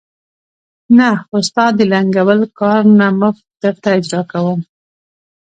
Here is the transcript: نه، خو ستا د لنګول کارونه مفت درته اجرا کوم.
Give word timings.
نه، 0.97 1.09
خو 1.25 1.37
ستا 1.47 1.65
د 1.77 1.79
لنګول 1.91 2.39
کارونه 2.59 3.05
مفت 3.21 3.45
درته 3.63 3.89
اجرا 3.97 4.21
کوم. 4.31 4.59